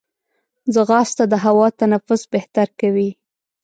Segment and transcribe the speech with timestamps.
[0.73, 3.09] ځغاسته د هوا تنفس بهتر کوي